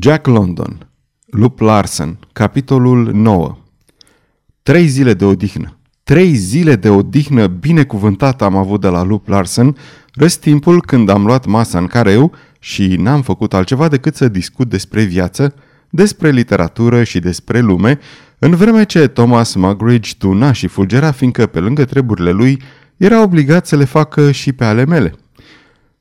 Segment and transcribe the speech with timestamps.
[0.00, 0.88] Jack London
[1.26, 3.56] Lup Larsen Capitolul 9
[4.62, 5.78] Trei zile de odihnă.
[6.02, 9.76] Trei zile de odihnă binecuvântată am avut de la Lup Larsen,
[10.40, 14.68] timpul când am luat masa în care eu și n-am făcut altceva decât să discut
[14.68, 15.54] despre viață,
[15.90, 17.98] despre literatură și despre lume,
[18.38, 22.62] în vreme ce Thomas Mugridge tuna și fulgera fiindcă pe lângă treburile lui
[22.96, 25.14] era obligat să le facă și pe ale mele.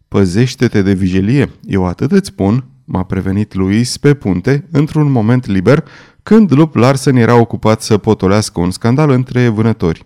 [0.08, 5.84] Păzește-te de vigilie, eu atât îți spun, m-a prevenit Luis pe punte, într-un moment liber,
[6.24, 10.06] când Lup Larsen era ocupat să potolească un scandal între vânători.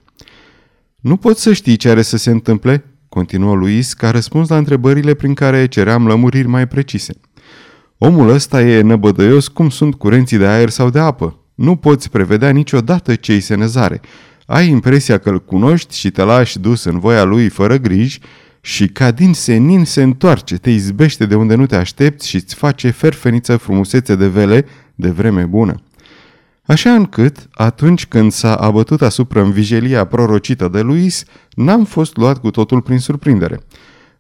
[1.00, 5.14] Nu pot să știi ce are să se întâmple, continuă Luis, ca răspuns la întrebările
[5.14, 7.14] prin care ceream lămuriri mai precise.
[7.98, 11.40] Omul ăsta e năbădăios cum sunt curenții de aer sau de apă.
[11.56, 14.02] Nu poți prevedea niciodată ce-i se năzare.
[14.46, 18.20] Ai impresia că îl cunoști și te lași dus în voia lui fără griji
[18.62, 22.56] și ca din senin se întoarce, te izbește de unde nu te aștepți și îți
[22.56, 24.66] face ferfeniță frumusețe de vele
[24.96, 25.82] de vreme bună.
[26.66, 31.24] Așa încât, atunci când s-a abătut asupra învijelia prorocită de Luis,
[31.56, 33.60] n-am fost luat cu totul prin surprindere.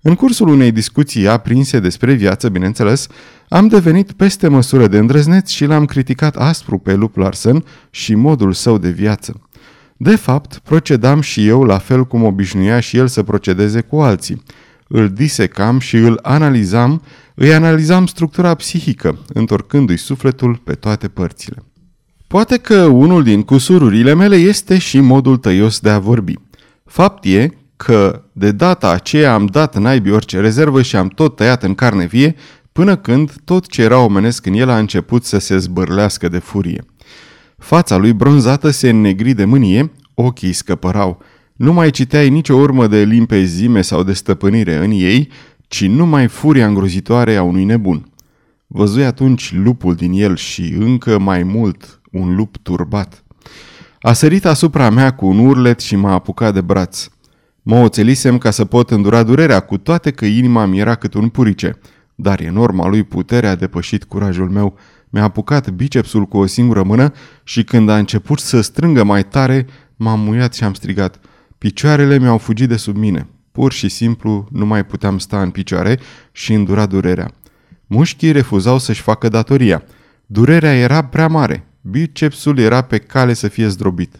[0.01, 3.07] În cursul unei discuții aprinse despre viață, bineînțeles,
[3.49, 8.53] am devenit peste măsură de îndrăzneț și l-am criticat aspru pe Lup Larsen și modul
[8.53, 9.41] său de viață.
[10.03, 14.43] De fapt, procedam și eu la fel cum obișnuia și el să procedeze cu alții.
[14.87, 17.01] Îl disecam și îl analizam,
[17.35, 21.63] îi analizam structura psihică, întorcându-i sufletul pe toate părțile.
[22.27, 26.33] Poate că unul din cusururile mele este și modul tăios de a vorbi.
[26.85, 31.63] Fapt e că de data aceea am dat naibii orice rezervă și am tot tăiat
[31.63, 32.35] în carne vie,
[32.71, 36.85] până când tot ce era omenesc în el a început să se zbărlească de furie.
[37.61, 41.21] Fața lui bronzată se înnegri de mânie, ochii scăpărau.
[41.53, 45.29] Nu mai citeai nicio urmă de limpezime sau de stăpânire în ei,
[45.67, 48.11] ci numai furia îngrozitoare a unui nebun.
[48.67, 53.23] Văzui atunci lupul din el și încă mai mult un lup turbat.
[53.99, 57.07] A sărit asupra mea cu un urlet și m-a apucat de braț.
[57.61, 61.29] Mă oțelisem ca să pot îndura durerea, cu toate că inima mi era cât un
[61.29, 61.79] purice,
[62.15, 64.77] dar enorma lui putere a depășit curajul meu.
[65.13, 67.13] Mi-a apucat bicepsul cu o singură mână
[67.43, 71.19] și când a început să strângă mai tare, m-am muiat și am strigat.
[71.57, 73.27] Picioarele mi-au fugit de sub mine.
[73.51, 75.99] Pur și simplu nu mai puteam sta în picioare
[76.31, 77.31] și îndura durerea.
[77.87, 79.83] Mușchii refuzau să-și facă datoria.
[80.25, 81.67] Durerea era prea mare.
[81.81, 84.15] Bicepsul era pe cale să fie zdrobit.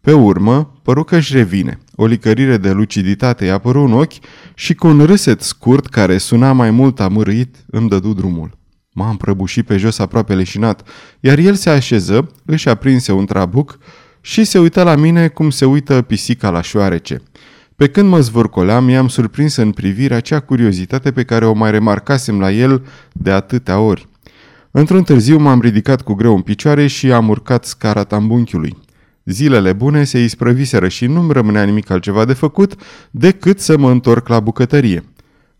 [0.00, 1.78] Pe urmă, păru că își revine.
[1.96, 6.52] O licărire de luciditate i-a apărut în ochi și cu un râset scurt care suna
[6.52, 8.62] mai mult amărâit, îmi dădu drumul.
[8.96, 10.88] M-am prăbușit pe jos aproape leșinat,
[11.20, 13.78] iar el se așeză, își aprinse un trabuc
[14.20, 17.22] și se uită la mine cum se uită pisica la șoarece.
[17.76, 22.40] Pe când mă zvârcoleam, i-am surprins în privire acea curiozitate pe care o mai remarcasem
[22.40, 24.08] la el de atâtea ori.
[24.70, 28.76] Într-un târziu m-am ridicat cu greu în picioare și am urcat scara tambunchiului.
[29.24, 32.74] Zilele bune se isprăviseră și nu-mi rămânea nimic altceva de făcut
[33.10, 35.04] decât să mă întorc la bucătărie.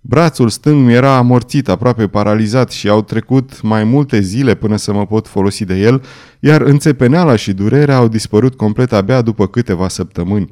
[0.06, 4.92] Brațul stâng mi era amorțit, aproape paralizat și au trecut mai multe zile până să
[4.92, 6.02] mă pot folosi de el,
[6.40, 10.50] iar înțepeneala și durerea au dispărut complet abia după câteva săptămâni.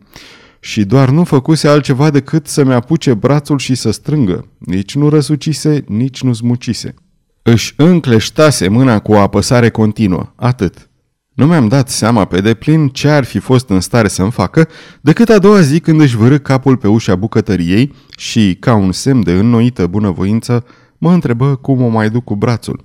[0.61, 4.47] Și doar nu făcuse altceva decât să-mi apuce brațul și să strângă.
[4.59, 6.95] Nici nu răsucise, nici nu zmucise.
[7.43, 10.33] Își încleștase mâna cu o apăsare continuă.
[10.37, 10.91] Atât.
[11.33, 14.69] Nu mi-am dat seama pe deplin ce ar fi fost în stare să-mi facă,
[15.01, 19.23] decât a doua zi când își vărâ capul pe ușa bucătăriei și, ca un semn
[19.23, 20.65] de înnoită bunăvoință,
[20.99, 22.85] mă întrebă cum o mai duc cu brațul.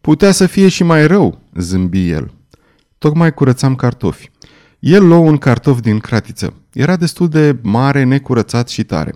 [0.00, 2.32] Putea să fie și mai rău, zâmbi el.
[2.98, 4.30] Tocmai curățam cartofi.
[4.78, 6.54] El luă un cartof din cratiță.
[6.72, 9.14] Era destul de mare, necurățat și tare.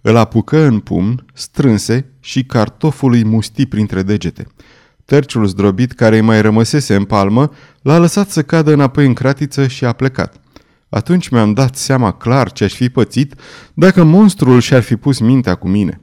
[0.00, 4.46] Îl apucă în pumn, strânse și cartoful îi musti printre degete.
[5.10, 7.50] Terciul zdrobit care îi mai rămăsese în palmă
[7.82, 10.40] l-a lăsat să cadă înapoi în cratiță și a plecat.
[10.88, 13.34] Atunci mi-am dat seama clar ce aș fi pățit
[13.74, 16.00] dacă monstrul și-ar fi pus mintea cu mine.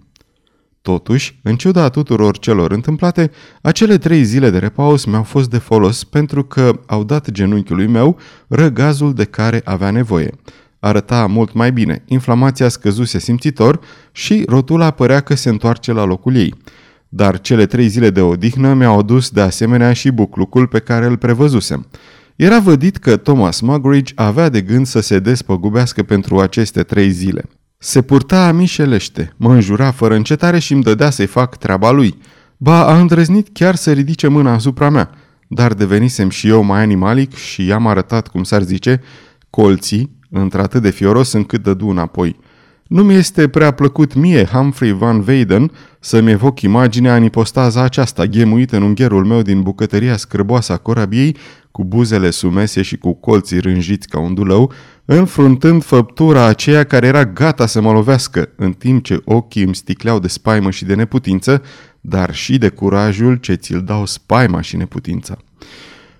[0.81, 3.31] Totuși, în ciuda tuturor celor întâmplate,
[3.61, 8.17] acele trei zile de repaus mi-au fost de folos pentru că au dat genunchiului meu
[8.47, 10.31] răgazul de care avea nevoie.
[10.79, 13.79] Arăta mult mai bine, inflamația scăzuse simțitor
[14.11, 16.53] și rotula părea că se întoarce la locul ei–
[17.09, 21.17] dar cele trei zile de odihnă mi-au adus de asemenea și buclucul pe care îl
[21.17, 21.87] prevăzusem.
[22.35, 27.43] Era vădit că Thomas Mugridge avea de gând să se despăgubească pentru aceste trei zile.
[27.77, 32.17] Se purta mișelește, mă înjura fără încetare și îmi dădea să-i fac treaba lui.
[32.57, 35.09] Ba, a îndrăznit chiar să ridice mâna asupra mea,
[35.47, 39.01] dar devenisem și eu mai animalic și i-am arătat, cum s-ar zice,
[39.49, 42.39] colții, într-atât de fioros încât dădu înapoi.
[42.87, 48.25] Nu mi este prea plăcut mie, Humphrey Van Weyden, să-mi evoc imaginea în ipostaza aceasta,
[48.25, 51.35] ghemuită în ungherul meu din bucătăria scârboasă a corabiei,
[51.71, 54.71] cu buzele sumese și cu colții rânjiți ca un dulău,
[55.05, 60.19] înfruntând făptura aceea care era gata să mă lovească, în timp ce ochii îmi sticleau
[60.19, 61.61] de spaimă și de neputință,
[62.01, 65.37] dar și de curajul ce ți-l dau spaima și neputința.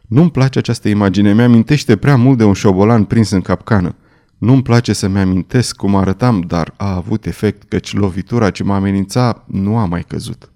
[0.08, 3.96] Nu-mi place această imagine, mi-amintește prea mult de un șobolan prins în capcană.
[4.38, 9.44] Nu-mi place să-mi amintesc cum arătam, dar a avut efect căci lovitura ce mă amenința
[9.48, 10.52] nu a mai căzut.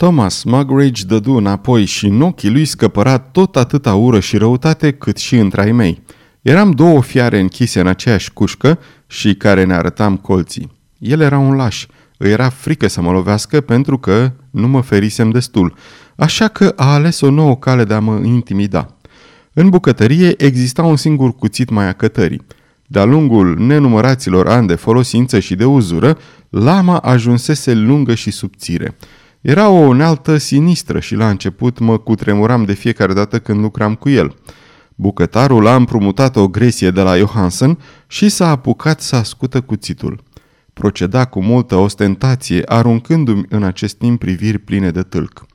[0.00, 5.16] Thomas Mugridge dădu înapoi și în ochii lui scăpăra tot atâta ură și răutate cât
[5.16, 6.02] și între ai mei.
[6.42, 10.70] Eram două fiare închise în aceeași cușcă și care ne arătam colții.
[10.98, 11.86] El era un laș.
[12.16, 15.74] Îi era frică să mă lovească pentru că nu mă ferisem destul,
[16.16, 18.96] așa că a ales o nouă cale de a mă intimida.
[19.52, 22.42] În bucătărie exista un singur cuțit mai acătării.
[22.86, 26.18] De-a lungul nenumăraților ani de folosință și de uzură,
[26.48, 28.96] lama ajunsese lungă și subțire.
[29.40, 34.08] Era o unealtă sinistră și la început mă cutremuram de fiecare dată când lucram cu
[34.08, 34.34] el.
[34.94, 40.22] Bucătarul a împrumutat o gresie de la Johansen și s-a apucat să ascută cuțitul.
[40.72, 45.46] Proceda cu multă ostentație, aruncându-mi în acest timp priviri pline de tâlc.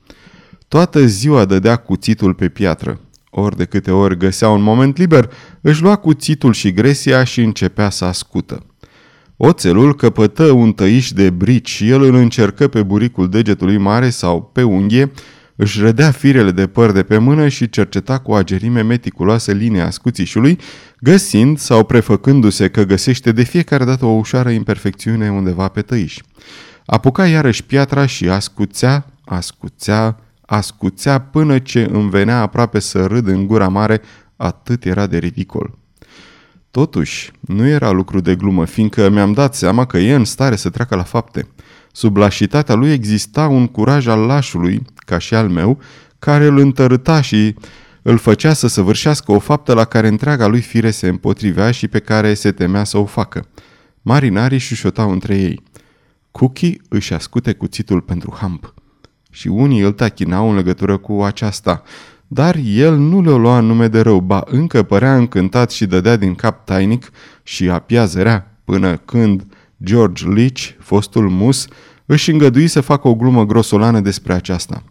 [0.68, 3.00] Toată ziua dădea cuțitul pe piatră.
[3.30, 5.30] Ori de câte ori găsea un moment liber,
[5.60, 8.66] își lua cuțitul și gresia și începea să ascută.
[9.38, 14.50] Oțelul căpătă un tăiș de brici și el îl încercă pe buricul degetului mare sau
[14.52, 15.12] pe unghie,
[15.56, 20.58] își rădea firele de păr de pe mână și cerceta cu agerime meticuloasă linia scuțișului,
[21.00, 26.18] găsind sau prefăcându-se că găsește de fiecare dată o ușoară imperfecțiune undeva pe tăiș.
[26.86, 33.46] Apuca iarăși piatra și ascuțea, ascuțea, ascuțea până ce îmi venea aproape să râd în
[33.46, 34.00] gura mare,
[34.36, 35.78] atât era de ridicol.
[36.76, 40.70] Totuși, nu era lucru de glumă, fiindcă mi-am dat seama că e în stare să
[40.70, 41.48] treacă la fapte.
[41.92, 45.78] Sub lașitatea lui exista un curaj al lașului, ca și al meu,
[46.18, 47.54] care îl întărâta și
[48.02, 51.98] îl făcea să săvârșească o faptă la care întreaga lui fire se împotrivea și pe
[51.98, 53.48] care se temea să o facă.
[54.02, 55.62] Marinarii șușotau între ei.
[56.30, 58.74] Cookie își ascute cuțitul pentru hamp
[59.30, 61.82] și unii îl tachinau în legătură cu aceasta,
[62.28, 66.16] dar el nu le-o lua în nume de rău, ba încă părea încântat și dădea
[66.16, 67.10] din cap tainic
[67.42, 69.46] și apia zărea, până când
[69.84, 71.66] George Leach, fostul mus,
[72.06, 74.82] își îngădui să facă o glumă grosolană despre aceasta.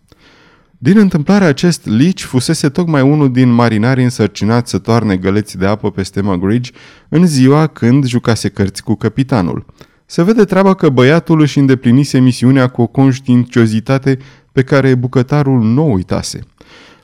[0.78, 5.92] Din întâmplare acest Leach fusese tocmai unul din marinarii însărcinați să toarne găleți de apă
[5.92, 6.72] peste Mugridge
[7.10, 9.66] în ziua când jucase cărți cu capitanul–
[10.06, 14.18] se vede treaba că băiatul își îndeplinise misiunea cu o conștiinciozitate
[14.52, 16.40] pe care bucătarul nu uitase.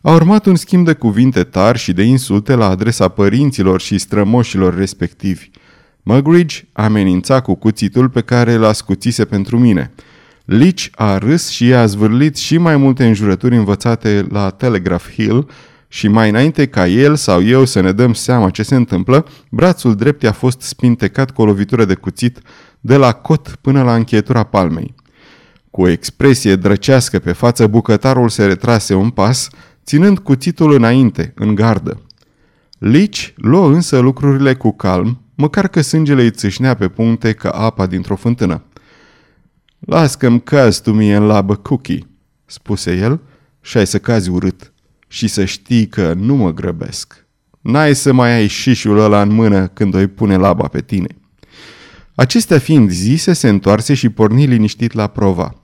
[0.03, 4.77] A urmat un schimb de cuvinte tari și de insulte la adresa părinților și strămoșilor
[4.77, 5.49] respectivi.
[6.03, 9.91] Mugridge amenința cu cuțitul pe care l ascuțise pentru mine.
[10.45, 15.49] Leach a râs și i-a zvârlit și mai multe înjurături învățate la Telegraph Hill
[15.87, 19.95] și mai înainte ca el sau eu să ne dăm seama ce se întâmplă, brațul
[19.95, 22.39] drept a fost spintecat cu o lovitură de cuțit
[22.79, 24.95] de la cot până la încheietura palmei.
[25.71, 29.49] Cu o expresie drăcească pe față, bucătarul se retrase un pas,
[29.91, 32.01] ținând cuțitul înainte, în gardă.
[32.77, 37.85] Lici luă însă lucrurile cu calm, măcar că sângele îi țâșnea pe puncte ca apa
[37.85, 38.63] dintr-o fântână.
[39.79, 42.07] Las că-mi caz tu mie în labă cookie,
[42.45, 43.19] spuse el,
[43.61, 44.73] și ai să cazi urât
[45.07, 47.25] și să știi că nu mă grăbesc.
[47.61, 51.07] N-ai să mai ai șișul ăla în mână când o pune laba pe tine.
[52.15, 55.60] Acestea fiind zise, se întoarse și porni liniștit la prova.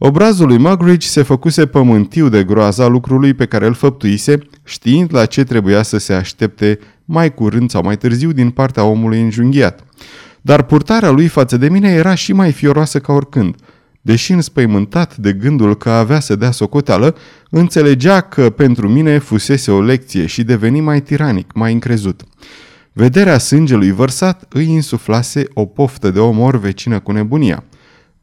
[0.00, 5.26] Obrazul lui Mugridge se făcuse pământiu de groaza lucrului pe care îl făptuise, știind la
[5.26, 9.84] ce trebuia să se aștepte mai curând sau mai târziu din partea omului înjunghiat.
[10.40, 13.54] Dar purtarea lui față de mine era și mai fioroasă ca oricând.
[14.00, 17.16] Deși înspăimântat de gândul că avea să dea socoteală,
[17.50, 22.22] înțelegea că pentru mine fusese o lecție și deveni mai tiranic, mai încrezut.
[22.92, 27.64] Vederea sângelui vărsat îi insuflase o poftă de omor vecină cu nebunia.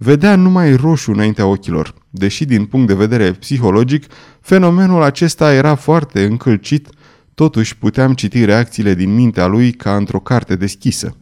[0.05, 1.93] Vedea numai roșu înaintea ochilor.
[2.09, 4.05] Deși din punct de vedere psihologic,
[4.41, 6.89] fenomenul acesta era foarte încălcit,
[7.33, 11.15] totuși puteam citi reacțiile din mintea lui ca într-o carte deschisă.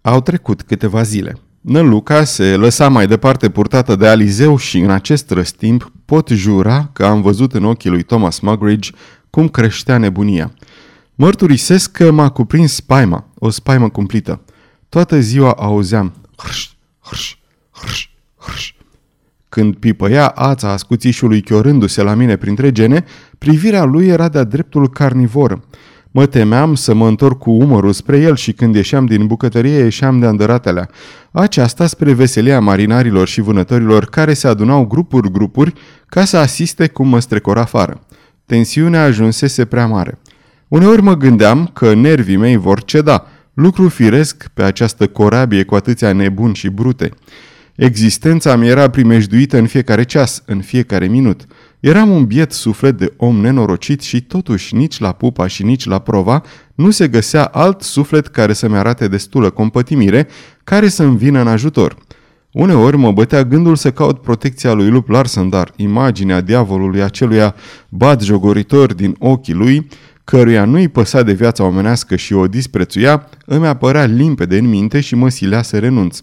[0.00, 1.36] Au trecut câteva zile.
[1.60, 7.04] Năluca se lăsa mai departe purtată de Alizeu și în acest răstimp pot jura că
[7.04, 8.90] am văzut în ochii lui Thomas Mugridge
[9.30, 10.54] cum creștea nebunia.
[11.14, 14.40] Mărturisesc că m-a cuprins spaima, o spaimă cumplită.
[14.88, 16.68] Toată ziua auzeam hrș,
[17.00, 17.36] hrș,
[17.82, 18.08] hrș,
[18.38, 18.72] hrș.
[19.48, 23.04] Când pipăia ața ascuțișului chiorându-se la mine printre gene,
[23.38, 25.64] privirea lui era de-a dreptul carnivoră.
[26.10, 30.18] Mă temeam să mă întorc cu umărul spre el și când ieșeam din bucătărie ieșeam
[30.18, 30.88] de îndăratelea.
[31.30, 35.72] Aceasta spre veselia marinarilor și vânătorilor care se adunau grupuri-grupuri
[36.06, 38.00] ca să asiste cum mă strecor afară.
[38.46, 40.18] Tensiunea ajunsese prea mare.
[40.68, 46.12] Uneori mă gândeam că nervii mei vor ceda, lucru firesc pe această corabie cu atâția
[46.12, 47.10] nebuni și brute.
[47.82, 51.46] Existența mi era primejduită în fiecare ceas, în fiecare minut.
[51.80, 55.98] Eram un biet suflet de om nenorocit și totuși nici la pupa și nici la
[55.98, 56.42] prova
[56.74, 60.28] nu se găsea alt suflet care să-mi arate destulă compătimire,
[60.64, 61.96] care să-mi vină în ajutor.
[62.52, 67.54] Uneori mă bătea gândul să caut protecția lui Lup Larsen, dar imaginea diavolului aceluia
[67.88, 69.88] bat jogoritor din ochii lui,
[70.24, 75.14] căruia nu-i păsa de viața omenească și o disprețuia, îmi apărea limpede în minte și
[75.14, 76.18] mă silea să renunț.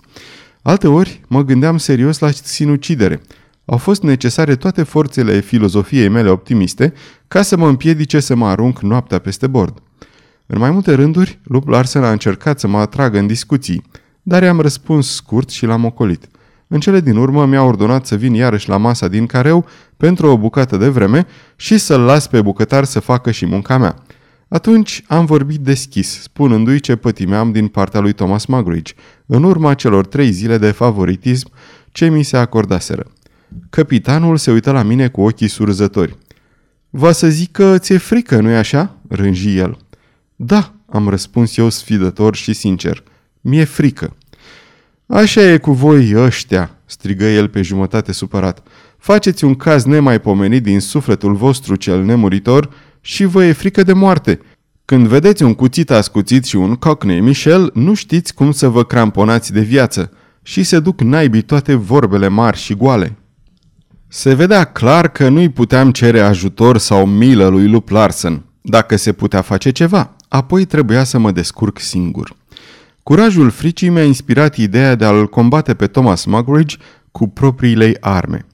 [0.62, 3.22] Alteori mă gândeam serios la sinucidere.
[3.66, 6.94] Au fost necesare toate forțele filozofiei mele optimiste
[7.28, 9.82] ca să mă împiedice să mă arunc noaptea peste bord.
[10.46, 13.84] În mai multe rânduri, Lup Larsen a încercat să mă atragă în discuții,
[14.22, 16.28] dar i-am răspuns scurt și l-am ocolit.
[16.68, 19.66] În cele din urmă mi-a ordonat să vin iarăși la masa din careu
[19.98, 23.96] pentru o bucată de vreme și să-l las pe bucătar să facă și munca mea.
[24.48, 28.94] Atunci am vorbit deschis, spunându-i ce pătimeam din partea lui Thomas Mugridge,
[29.32, 31.52] în urma celor trei zile de favoritism
[31.92, 33.12] ce mi se acordaseră.
[33.70, 36.18] Capitanul se uită la mine cu ochii surzători.
[36.90, 39.78] Va să zic că ți-e frică, nu-i așa?" rânji el.
[40.36, 43.04] Da," am răspuns eu sfidător și sincer.
[43.42, 44.16] Mi-e frică."
[45.06, 48.64] Așa e cu voi ăștia," strigă el pe jumătate supărat.
[48.98, 52.70] Faceți un caz nemaipomenit din sufletul vostru cel nemuritor
[53.02, 54.40] și vă e frică de moarte.
[54.90, 59.54] Când vedeți un cuțit ascuțit și un cockney Michel, nu știți cum să vă cramponați
[59.54, 60.12] de viață
[60.44, 63.18] și se duc naibii toate vorbele mari și goale.
[64.08, 68.44] Se vedea clar că nu-i puteam cere ajutor sau milă lui Lup Larsen.
[68.62, 72.36] Dacă se putea face ceva, apoi trebuia să mă descurc singur.
[73.04, 76.76] Curajul fricii mi-a inspirat ideea de a-l combate pe Thomas Mugridge
[77.12, 78.46] cu propriile arme.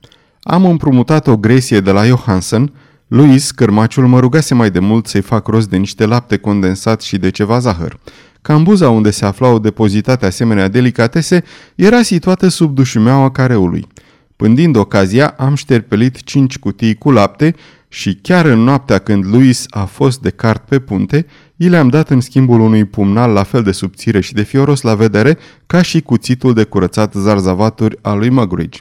[0.41, 2.71] Am împrumutat o gresie de la Johansen,
[3.07, 7.17] Louis, cărmaciul, mă rugase mai de mult să-i fac rost de niște lapte condensat și
[7.17, 7.99] de ceva zahăr.
[8.41, 11.43] Cambuza unde se aflau depozitate asemenea delicatese
[11.75, 13.87] era situată sub dușumeaua careului.
[14.35, 17.55] Pândind ocazia, am șterpelit cinci cutii cu lapte
[17.87, 22.09] și chiar în noaptea când Louis a fost de cart pe punte, i le-am dat
[22.09, 26.01] în schimbul unui pumnal la fel de subțire și de fioros la vedere ca și
[26.01, 28.79] cuțitul de curățat zarzavaturi al lui Mugridge.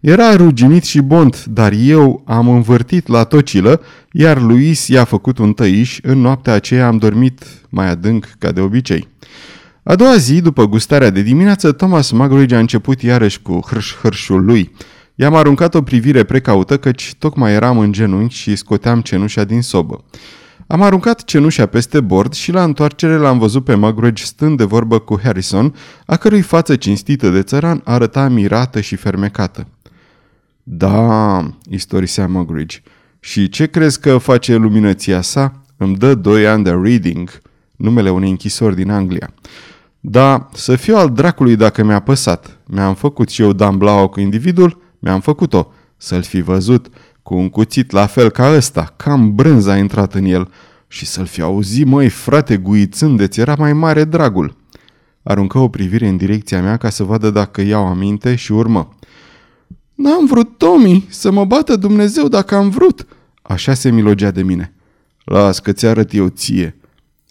[0.00, 3.80] Era ruginit și bont, dar eu am învârtit la tocilă,
[4.12, 8.60] iar Luis i-a făcut un tăiș, în noaptea aceea am dormit mai adânc ca de
[8.60, 9.08] obicei.
[9.82, 14.72] A doua zi, după gustarea de dimineață, Thomas Mugridge a început iarăși cu hârș-hârșul lui.
[15.14, 20.04] I-am aruncat o privire precaută, căci tocmai eram în genunchi și scoteam cenușa din sobă.
[20.66, 24.98] Am aruncat cenușa peste bord și la întoarcere l-am văzut pe Mugridge stând de vorbă
[24.98, 25.74] cu Harrison,
[26.06, 29.66] a cărui față cinstită de țăran arăta mirată și fermecată.
[30.70, 32.82] Da, istorisea Mugridge.
[33.20, 35.62] Și ce crezi că face luminăția sa?
[35.76, 37.40] Îmi dă doi ani de reading,
[37.76, 39.30] numele unei închisori din Anglia.
[40.00, 42.58] Da, să fiu al dracului dacă mi-a păsat.
[42.66, 45.72] Mi-am făcut și eu damblaua cu individul, mi-am făcut-o.
[45.96, 46.88] Să-l fi văzut
[47.22, 50.50] cu un cuțit la fel ca ăsta, cam brânza a intrat în el.
[50.88, 54.56] Și să-l fi auzit, măi, frate, guițândeți, era mai mare dragul.
[55.22, 58.97] Aruncă o privire în direcția mea ca să vadă dacă iau aminte și urmă.
[59.98, 63.06] N-am vrut, Tommy, să mă bată Dumnezeu dacă am vrut.
[63.42, 64.74] Așa se milogea de mine.
[65.24, 66.76] Las că ți-arăt eu ție.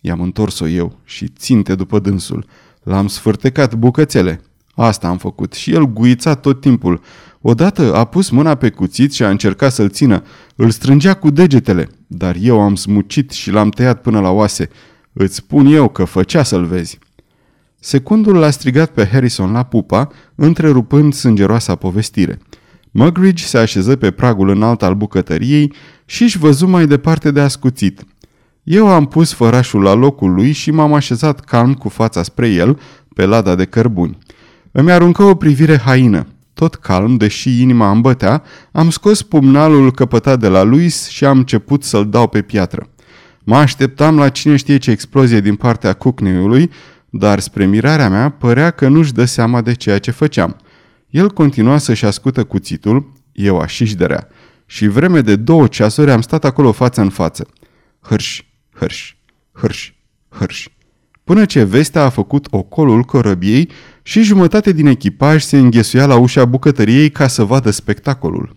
[0.02, 2.46] I-am întors-o eu și ținte după dânsul.
[2.84, 4.42] L-am sfârtecat bucățele.
[4.76, 7.02] Asta am făcut și el guița tot timpul.
[7.42, 10.24] Odată a pus mâna pe cuțit și a încercat să-l țină.
[10.56, 14.70] Îl strângea cu degetele, dar eu am smucit și l-am tăiat până la oase.
[15.14, 17.00] Îți spun eu că făcea să-l vezi.
[17.80, 22.40] Secundul l-a strigat pe Harrison la pupa, întrerupând sângeroasa povestire.
[23.00, 25.74] Mugridge se așeză pe pragul înalt al bucătăriei
[26.06, 28.04] și își văzu mai departe de ascuțit.
[28.64, 32.80] Eu am pus fărașul la locul lui și m-am așezat calm cu fața spre el,
[33.16, 34.18] pe lada de cărbuni.
[34.72, 36.28] Îmi aruncă o privire haină.
[36.54, 41.38] Tot calm, deși inima îmi bătea, am scos pumnalul căpătat de la Luis și am
[41.38, 42.90] început să-l dau pe piatră.
[43.44, 46.72] Mă așteptam la cine știe ce explozie din partea cucneiului,
[47.10, 50.56] dar spre mirarea mea părea că nu-și dă seama de ceea ce făceam.
[51.10, 54.28] El continua să-și ascută cuțitul, eu așișderea,
[54.66, 57.48] și vreme de două ceasuri am stat acolo față în față.
[58.02, 58.42] Hârș,
[58.74, 59.14] hârș,
[59.52, 59.92] hârș,
[60.30, 60.68] hârș.
[61.24, 63.70] Până ce vestea a făcut ocolul corăbiei
[64.02, 68.56] și jumătate din echipaj se înghesuia la ușa bucătăriei ca să vadă spectacolul.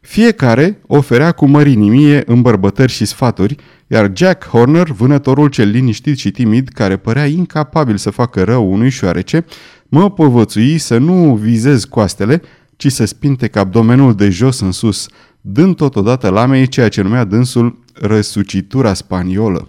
[0.00, 6.68] Fiecare oferea cu mărinimie îmbărbătări și sfaturi, iar Jack Horner, vânătorul cel liniștit și timid,
[6.68, 9.44] care părea incapabil să facă rău unui șoarece,
[9.94, 12.42] mă povățui să nu vizez coastele,
[12.76, 15.06] ci să spinte abdomenul de jos în sus,
[15.40, 19.68] dând totodată lamei ceea ce numea dânsul răsucitura spaniolă.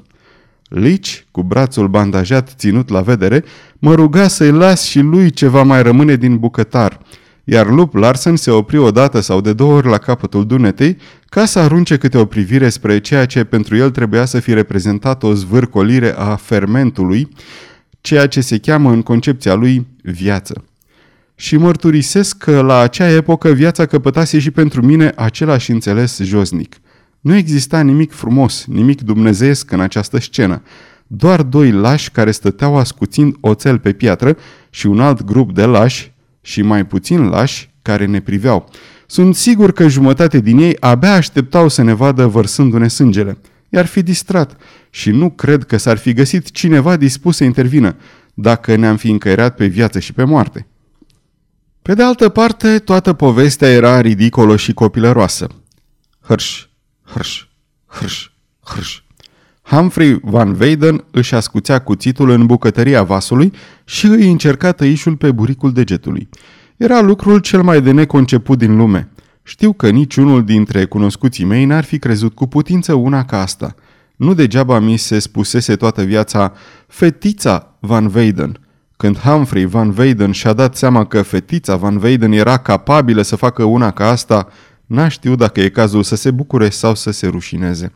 [0.69, 3.43] Lici, cu brațul bandajat ținut la vedere,
[3.79, 6.99] mă ruga să-i las și lui ceva mai rămâne din bucătar,
[7.43, 11.45] iar Lup Larsen se opri o dată sau de două ori la capătul dunetei ca
[11.45, 15.33] să arunce câte o privire spre ceea ce pentru el trebuia să fi reprezentat o
[15.33, 17.29] zvârcolire a fermentului,
[18.05, 20.63] ceea ce se cheamă în concepția lui viață.
[21.35, 26.75] Și mărturisesc că la acea epocă viața căpătase și pentru mine același înțeles josnic.
[27.19, 30.61] Nu exista nimic frumos, nimic dumnezeiesc în această scenă.
[31.07, 34.37] Doar doi lași care stăteau ascuțind oțel pe piatră
[34.69, 38.69] și un alt grup de lași și mai puțin lași care ne priveau.
[39.07, 43.37] Sunt sigur că jumătate din ei abia așteptau să ne vadă vărsându-ne sângele.
[43.75, 44.57] I-ar fi distrat
[44.89, 47.95] și nu cred că s-ar fi găsit cineva dispus să intervină
[48.33, 50.67] dacă ne-am fi încăierat pe viață și pe moarte.
[51.81, 55.47] Pe de altă parte, toată povestea era ridicolă și copilăroasă.
[56.21, 56.65] Hârș,
[57.03, 57.43] hârș,
[57.85, 58.29] hârș,
[58.63, 58.99] hârș.
[59.61, 63.53] Humphrey Van Weyden își ascuțea cuțitul în bucătăria vasului
[63.85, 66.29] și îi încerca tăișul pe buricul degetului.
[66.77, 69.09] Era lucrul cel mai de neconceput din lume.
[69.47, 73.75] Știu că niciunul dintre cunoscuții mei n-ar fi crezut cu putință una ca asta.
[74.15, 76.53] Nu degeaba mi se spusese toată viața
[76.87, 78.59] fetița Van Weyden.
[78.97, 83.63] Când Humphrey Van Weyden și-a dat seama că fetița Van Weyden era capabilă să facă
[83.63, 84.47] una ca asta,
[84.85, 87.93] n-a știut dacă e cazul să se bucure sau să se rușineze.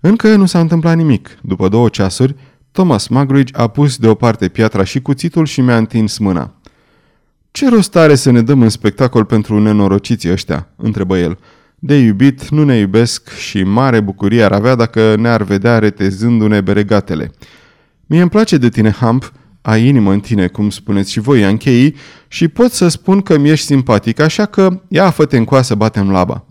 [0.00, 1.38] Încă nu s-a întâmplat nimic.
[1.42, 2.34] După două ceasuri,
[2.70, 6.54] Thomas Magridge a pus deoparte piatra și cuțitul și mi-a întins mâna.
[7.56, 11.38] Ce rost are să ne dăm în spectacol pentru nenorociții ăștia?" întrebă el.
[11.78, 17.30] De iubit nu ne iubesc și mare bucurie ar avea dacă ne-ar vedea retezându-ne beregatele.
[18.06, 21.94] Mie îmi place de tine, Hamp, ai inimă în tine, cum spuneți și voi, încheii,
[22.28, 26.44] și pot să spun că mi-ești simpatic, așa că ia fă-te încoa să batem laba.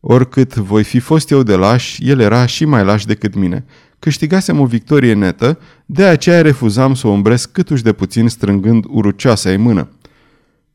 [0.00, 3.64] Oricât voi fi fost eu de laș, el era și mai laș decât mine.
[3.98, 9.50] Câștigasem o victorie netă, de aceea refuzam să o umbresc câtuși de puțin strângând urucioasa
[9.50, 9.88] ei mână.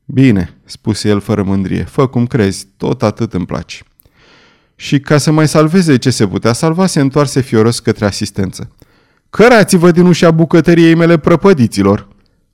[0.05, 3.83] Bine, spuse el fără mândrie, fă cum crezi, tot atât îmi place.
[4.75, 8.71] Și ca să mai salveze ce se putea salva, se întoarse fioros către asistență.
[9.29, 12.07] Cărați-vă din ușa bucătăriei mele prăpădiților!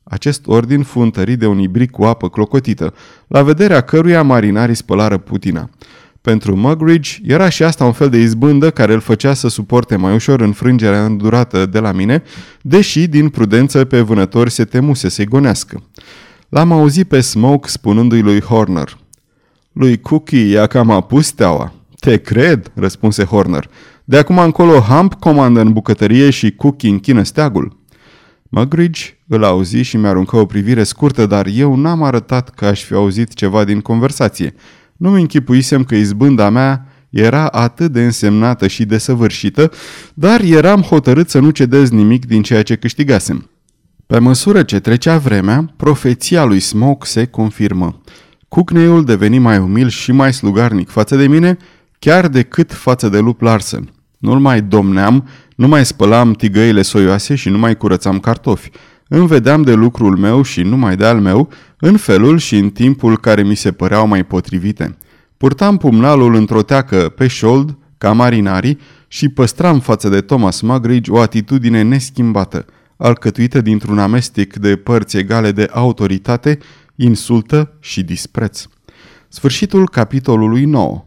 [0.04, 2.94] Acest ordin fu întărit de un ibric cu apă clocotită,
[3.28, 5.70] la vederea căruia marinarii spălară putina.
[6.22, 10.14] Pentru Mugridge era și asta un fel de izbândă care îl făcea să suporte mai
[10.14, 12.24] ușor înfrângerea îndurată de la mine,
[12.62, 15.84] deși din prudență pe vânători se temuse să-i gonească.
[16.52, 18.98] L-am auzit pe Smoke spunându-i lui Horner.
[19.72, 21.74] Lui Cookie i-a cam apus steaua.
[22.00, 23.70] Te cred, răspunse Horner.
[24.06, 27.78] De acum încolo Hump comandă în bucătărie și Cookie închină steagul.
[28.50, 32.94] Mugridge îl auzi și mi-aruncă o privire scurtă, dar eu n-am arătat că aș fi
[32.94, 34.54] auzit ceva din conversație.
[34.98, 39.72] Nu-mi închipuisem că izbânda mea era atât de însemnată și desăvârșită,
[40.14, 43.51] dar eram hotărât să nu cedez nimic din ceea ce câștigasem.
[44.12, 48.02] Pe măsură ce trecea vremea, profeția lui Smoke se confirmă.
[48.48, 51.58] Cucneiul deveni mai umil și mai slugarnic față de mine,
[52.00, 53.92] chiar decât față de lup Larsen.
[54.18, 58.72] Nu-l mai domneam, nu mai spălam tigăile soioase și nu mai curățam cartofi.
[59.08, 63.18] Îmi vedeam de lucrul meu și numai de al meu, în felul și în timpul
[63.18, 64.98] care mi se păreau mai potrivite.
[65.38, 71.12] Purtam pumnalul într-o teacă pe șold, ca marinarii și păstra în față de Thomas Mugridge
[71.12, 72.66] o atitudine neschimbată,
[73.02, 76.58] alcătuită dintr-un amestec de părți egale de autoritate,
[76.96, 78.66] insultă și dispreț.
[79.28, 81.06] Sfârșitul capitolului 9